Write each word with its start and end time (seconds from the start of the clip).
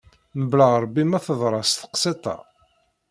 Mebla 0.39 0.67
Rebbi 0.83 1.03
ma 1.07 1.19
teḍra-s 1.25 1.71
teqsiṭ-a 1.75 2.35